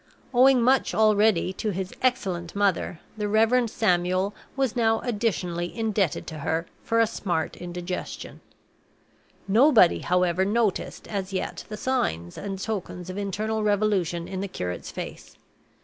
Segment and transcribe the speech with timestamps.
[0.33, 6.39] Owing much already to his excellent mother, the Reverend Samuel was now additionally indebted to
[6.39, 8.41] her for a smart indigestion.
[9.47, 14.89] Nobody, however, noticed as yet the signs and tokens of internal revolution in the curate's
[14.89, 15.37] face.